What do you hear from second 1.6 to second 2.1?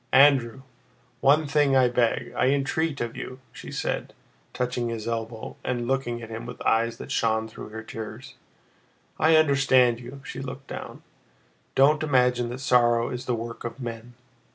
I